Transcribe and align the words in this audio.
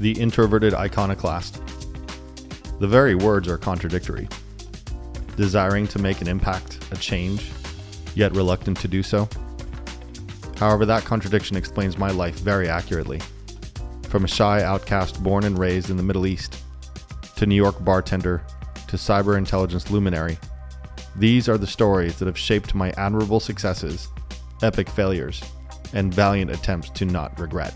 the 0.00 0.12
introverted 0.12 0.72
iconoclast. 0.72 1.60
The 2.78 2.88
very 2.88 3.14
words 3.14 3.46
are 3.48 3.58
contradictory. 3.58 4.28
Desiring 5.36 5.86
to 5.88 5.98
make 5.98 6.22
an 6.22 6.28
impact, 6.28 6.78
a 6.90 6.96
change, 6.96 7.50
yet 8.14 8.34
reluctant 8.34 8.78
to 8.78 8.88
do 8.88 9.02
so. 9.02 9.28
However, 10.56 10.86
that 10.86 11.04
contradiction 11.04 11.54
explains 11.54 11.98
my 11.98 12.10
life 12.10 12.38
very 12.38 12.66
accurately. 12.66 13.20
From 14.08 14.24
a 14.24 14.28
shy 14.28 14.62
outcast 14.62 15.22
born 15.22 15.44
and 15.44 15.58
raised 15.58 15.90
in 15.90 15.98
the 15.98 16.02
Middle 16.02 16.26
East, 16.26 16.56
to 17.36 17.44
New 17.44 17.54
York 17.54 17.84
bartender, 17.84 18.42
to 18.88 18.96
cyber 18.96 19.36
intelligence 19.36 19.90
luminary, 19.90 20.38
these 21.16 21.46
are 21.46 21.58
the 21.58 21.66
stories 21.66 22.18
that 22.18 22.26
have 22.26 22.38
shaped 22.38 22.74
my 22.74 22.90
admirable 22.92 23.38
successes, 23.38 24.08
epic 24.62 24.88
failures, 24.88 25.42
and 25.92 26.14
valiant 26.14 26.50
attempts 26.50 26.88
to 26.90 27.04
not 27.04 27.38
regret. 27.38 27.74